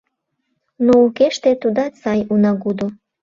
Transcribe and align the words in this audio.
Но 0.85 0.93
укеште 1.05 1.51
тудат 1.61 1.93
сай 2.01 2.19
унагудо. 2.33 2.87